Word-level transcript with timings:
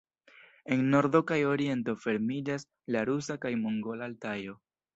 En 0.75 0.79
nordo 0.95 1.21
kaj 1.31 1.37
oriento 1.49 1.95
fermiĝas 2.05 2.67
la 2.97 3.07
rusa 3.13 3.39
kaj 3.47 3.55
mongola 3.63 4.09
Altajo. 4.13 4.61